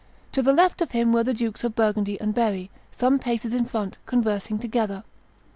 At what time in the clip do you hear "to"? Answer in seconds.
0.31-0.41